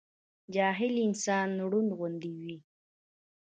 جاهل 0.53 0.93
انسان 1.07 1.49
رونډ 1.71 1.89
غوندي 1.97 2.31
وي 2.39 2.55